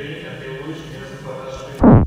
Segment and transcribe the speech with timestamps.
[0.00, 2.04] até hoje mesmo com a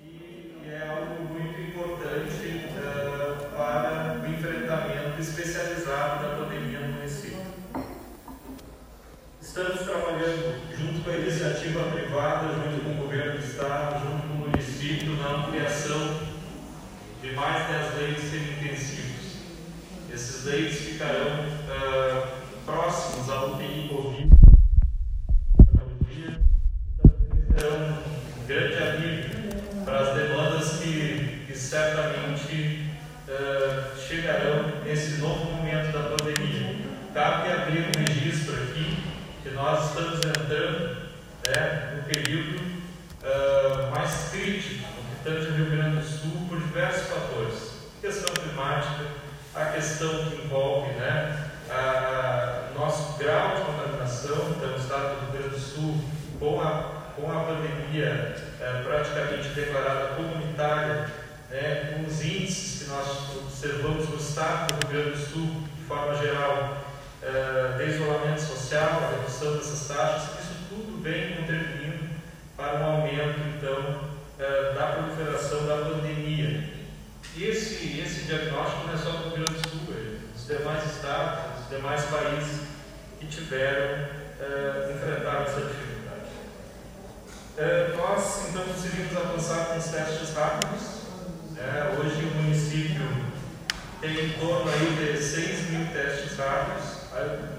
[0.00, 7.42] e é algo muito importante uh, para o enfrentamento especializado da pandemia no município.
[9.38, 14.32] Estamos trabalhando junto com a iniciativa privada, junto com o governo do estado, junto com
[14.32, 16.20] o município, na ampliação
[17.22, 19.36] de mais 10 leitos semi-intensivos.
[20.10, 21.55] Esses leitos ficarão
[37.66, 38.96] abrir um registro aqui
[39.42, 40.96] que nós estamos entrando
[41.44, 47.08] né, no período uh, mais crítico no que tange Rio Grande do Sul por diversos
[47.08, 47.72] fatores.
[48.00, 49.06] Questão climática,
[49.52, 55.40] a questão que envolve né, a, nosso grau de contaminação, então o estado do Rio
[55.40, 56.04] Grande do Sul
[56.38, 61.10] com a com a pandemia é, praticamente declarada comunitária,
[61.50, 65.84] né, com os índices que nós observamos no estado do Rio Grande do Sul, de
[65.84, 66.85] forma geral,
[67.26, 72.08] é, de isolamento social, a redução dessas taxas, isso tudo vem contribuindo
[72.56, 74.00] para um aumento, então,
[74.38, 76.76] é, da proliferação da pandemia.
[77.36, 81.64] Esse, esse diagnóstico não é só do Rio Grande do Sul, é os demais estados,
[81.64, 82.60] os demais países
[83.18, 84.06] que tiveram,
[84.40, 86.30] é, enfrentaram essa dificuldade.
[87.58, 90.96] É, nós, então, conseguimos avançar com os testes rápidos.
[91.58, 93.26] É, hoje o município
[94.00, 96.85] tem em torno aí de 6 mil testes rápidos.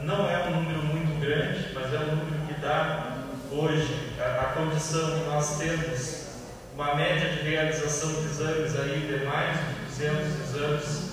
[0.02, 3.18] Não é um número muito grande, mas é um número que dá
[3.52, 6.28] hoje a, a condição de nós termos
[6.74, 11.12] uma média de realização de exames aí de mais de 200 exames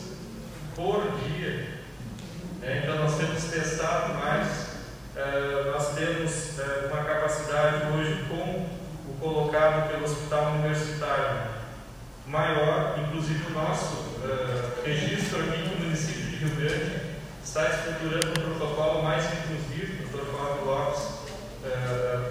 [0.74, 1.68] por dia.
[2.62, 4.74] É, então nós temos testado mais
[5.16, 8.66] eh, nós temos uh, uma capacidade hoje com
[9.08, 11.50] o colocado pelo hospital universitário
[12.26, 17.14] maior, inclusive o nosso uh, registro aqui no município de Rio Grande
[17.44, 20.30] está estruturando um protocolo mais inclusivo, o Dr.
[20.32, 21.02] Flávio Lopes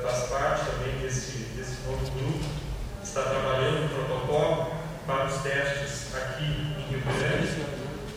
[0.01, 2.44] faz parte também desse, desse novo grupo,
[3.01, 4.73] está trabalhando um protocolo
[5.06, 7.66] para os testes aqui em Rio Grande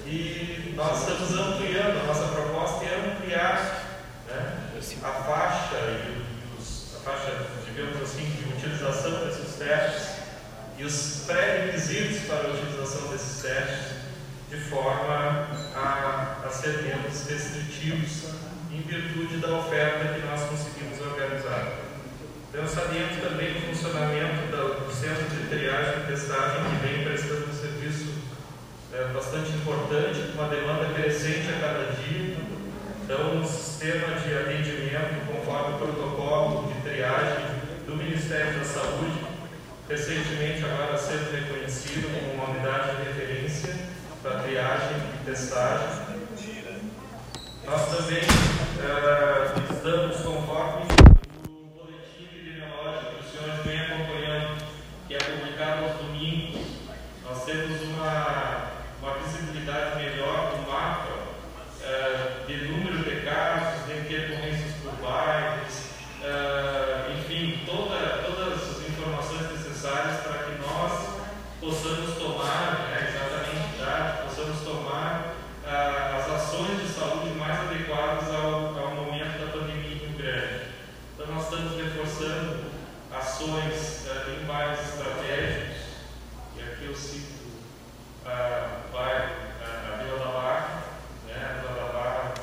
[0.06, 3.82] e nós estamos ampliando, a nossa proposta é ampliar
[4.26, 4.56] né?
[5.02, 10.16] a faixa e os, a faixa, digamos assim, de utilização desses testes
[10.78, 13.95] e os pré-requisitos para a utilização desses testes
[14.48, 18.30] de forma a, a ser menos restritivos
[18.72, 21.78] em virtude da oferta que nós conseguimos organizar.
[22.50, 27.52] Então, saliento também o funcionamento do centro de triagem e testagem que vem prestando um
[27.52, 28.14] serviço
[28.92, 32.46] é, bastante importante, com uma demanda crescente a cada dia
[33.06, 37.54] então, um sistema de atendimento conforme o protocolo de triagem
[37.86, 39.24] do Ministério da Saúde,
[39.88, 43.72] recentemente agora sendo reconhecido como uma unidade de referência
[44.20, 44.40] para
[45.36, 46.06] testagem.
[47.66, 50.86] Nós também uh, estamos conforme
[51.46, 54.64] o boletim epidemiológico que os senhores vêm acompanhando,
[55.06, 56.62] que é publicado aos domingos.
[57.22, 58.70] Nós temos uma,
[59.02, 61.08] uma visibilidade melhor do mapa
[61.82, 62.85] uh, de número
[83.46, 85.76] ações uh, bairros estratégicos,
[86.56, 87.46] e aqui eu cito
[88.24, 90.82] uh, bairro, a Vila da Barra,
[91.28, 92.34] né, Vila da Barra,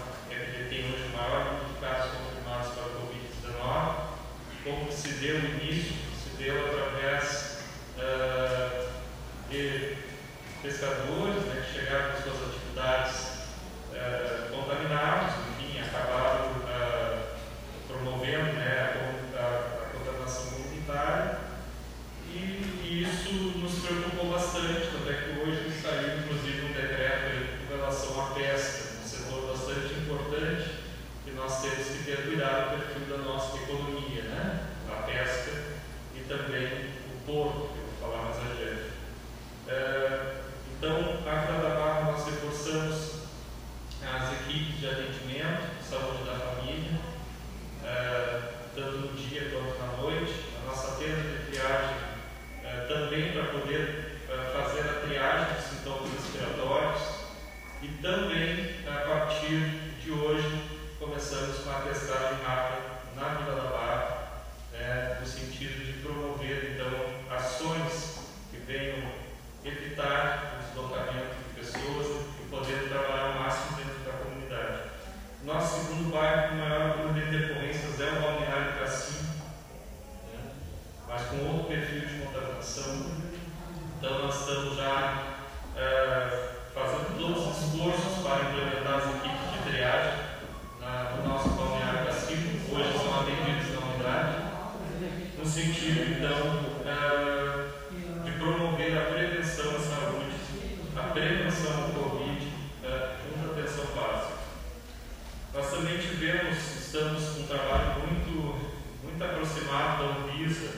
[4.63, 5.93] como se deu o início,
[6.23, 7.59] se deu através
[7.97, 8.89] uh,
[9.49, 9.97] de
[10.61, 13.15] pescadores né, que chegaram com suas atividades
[13.91, 17.23] uh, contaminados, enfim, acabaram uh,
[17.89, 18.95] promovendo né,
[19.35, 21.39] a, a, a, contaminação comunitária
[22.31, 22.37] e,
[22.83, 24.31] e, isso nos preocupou
[24.63, 29.47] bastante, tanto é que hoje saiu inclusive um decreto em relação à pesca, um setor
[29.51, 30.69] bastante importante
[31.25, 34.67] que nós temos que ter cuidado o perfil da nossa economia, né?
[34.89, 35.51] a pesca
[36.15, 38.91] e também o porto, que eu vou falar mais adiante.
[39.67, 40.43] É,
[40.77, 43.23] então, a Vila da Barra nós reforçamos
[44.01, 46.99] as equipes de atendimento, saúde da família,
[47.83, 48.41] é,
[48.75, 51.95] tanto no dia quanto na noite, a nossa tenda de triagem
[52.63, 53.32] é, também
[95.43, 96.63] no sentido, então,
[98.23, 100.35] de promover a prevenção à saúde,
[100.95, 102.45] a prevenção ao Covid,
[102.81, 104.39] né, uma atenção básica.
[105.53, 108.71] Nós também tivemos, estamos com um trabalho muito,
[109.03, 110.75] muito aproximado da UNISA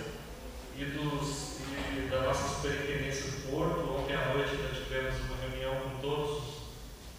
[0.75, 3.99] e, e da nossa superintendência do Porto.
[3.99, 6.43] Ontem à noite nós tivemos uma reunião com todos,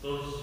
[0.02, 0.35] todos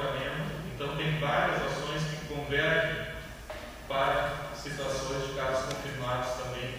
[0.00, 3.08] Então, tem várias ações que convergem
[3.88, 6.74] para situações de casos confirmados também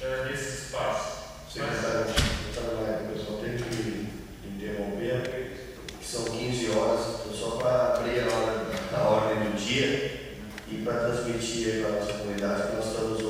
[0.00, 1.22] uh, nesse espaço.
[1.52, 3.12] Secretário, Mas...
[3.12, 4.08] pessoal, tem que
[4.46, 5.52] interromper,
[6.00, 10.38] que são 15 horas, então, só para abrir a, hora, a ordem do dia
[10.70, 13.21] e para transmitir para a nossa comunidade que nós estamos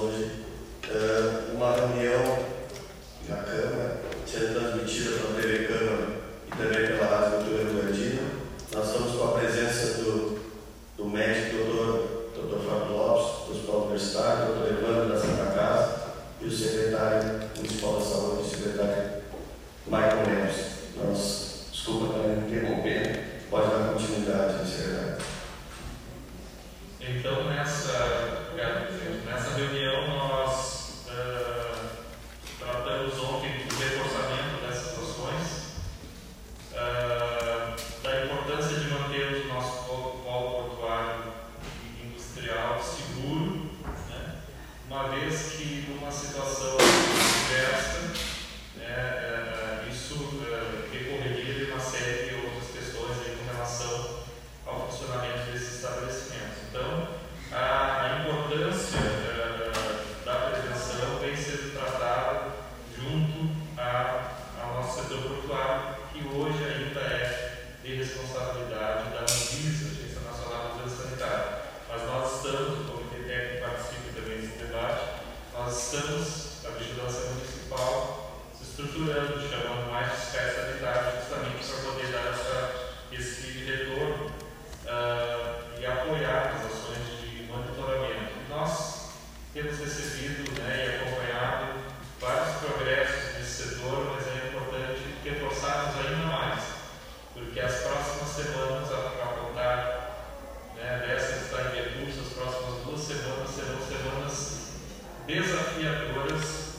[105.26, 106.72] desafiadoras,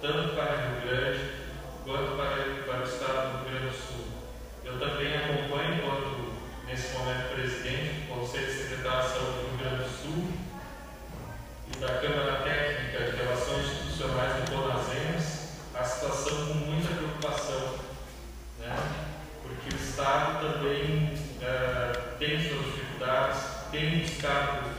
[0.00, 1.30] tanto para Rio Grande
[1.84, 4.06] quanto para, para o Estado do Rio Grande do Sul.
[4.64, 6.32] Eu também acompanho, enquanto
[6.66, 10.32] nesse momento presidente do Conselho de Secretário de Saúde do Rio Grande do Sul
[11.72, 17.74] e da Câmara Técnica de Relações Institucionais do Bonazemes, a situação com muita preocupação,
[18.58, 18.76] né?
[19.42, 24.75] porque o Estado também uh, tem suas dificuldades, tem buscado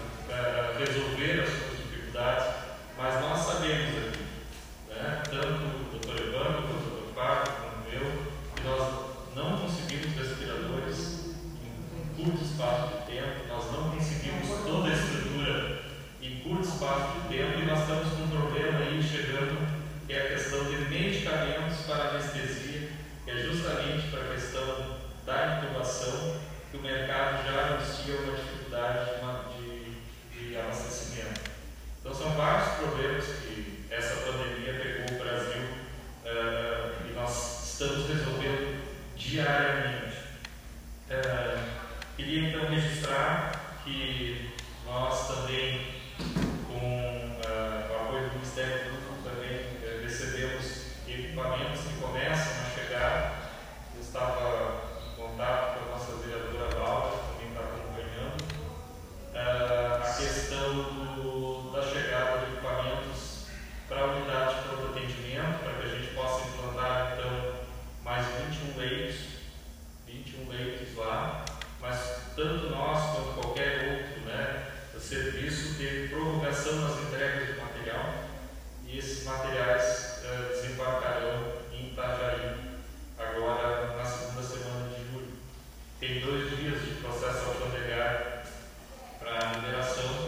[28.08, 28.57] Steelers
[75.32, 78.14] serviço teve prorrogação nas entregas de material
[78.88, 82.56] e esses materiais uh, desembarcarão em Itajaí
[83.20, 85.34] agora na segunda semana de julho.
[86.00, 88.26] Tem dois dias de processo alfandegário
[89.20, 90.27] para a liberação